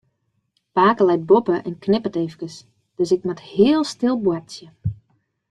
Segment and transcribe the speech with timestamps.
[0.75, 2.55] Pake leit boppe en knipperet efkes,
[2.97, 4.67] dus ik moat heel stil boartsje.